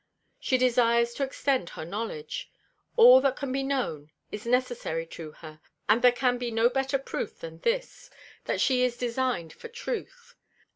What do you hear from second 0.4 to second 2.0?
desires to extend her